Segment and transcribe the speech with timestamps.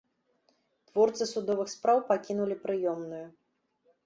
[0.91, 3.23] Творцы судовых спраў пакінулі прыёмную.